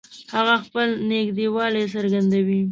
هغه 0.35 0.55
خپل 0.65 0.87
نږدېوالی 1.09 1.83
څرګندوي 1.93 2.61